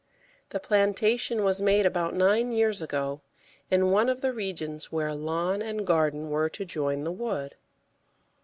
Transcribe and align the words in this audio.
The 0.49 0.59
plantation 0.59 1.43
was 1.43 1.61
made 1.61 1.85
about 1.85 2.15
nine 2.15 2.51
years 2.51 2.81
ago, 2.81 3.21
in 3.69 3.91
one 3.91 4.09
of 4.09 4.21
the 4.21 4.33
regions 4.33 4.91
where 4.91 5.13
lawn 5.13 5.61
and 5.61 5.85
garden 5.85 6.31
were 6.31 6.49
to 6.49 6.65
join 6.65 7.03
the 7.03 7.11
wood. 7.11 7.53